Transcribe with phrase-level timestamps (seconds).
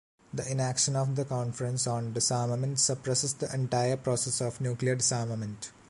[0.33, 5.71] The inaction of the Conference on Disarmament suppresses the entire process of nuclear disarmament.